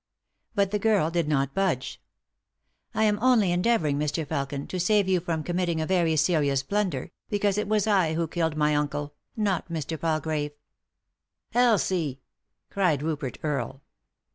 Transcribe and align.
But 0.55 0.71
the 0.71 0.79
girl 0.79 1.11
did 1.11 1.27
not 1.27 1.53
budge." 1.53 2.01
I 2.95 3.03
am 3.03 3.19
only 3.21 3.51
endeavouring, 3.51 3.99
Mr. 3.99 4.25
Felkin, 4.25 4.65
to 4.69 4.79
save 4.79 5.07
you 5.07 5.19
from 5.19 5.43
committing 5.43 5.79
a 5.79 5.85
very 5.85 6.15
serious 6.15 6.63
blunder, 6.63 7.11
since 7.29 7.57
it 7.59 7.67
was 7.67 7.85
I 7.85 8.15
who 8.15 8.27
killed 8.27 8.57
my 8.57 8.73
uncle, 8.73 9.13
not 9.37 9.69
Mr. 9.69 10.01
Palgrave."" 10.01 10.53
Elsie 11.53 12.19
I" 12.19 12.73
cried 12.73 13.03
Rupert 13.03 13.37
Earle. 13.43 13.83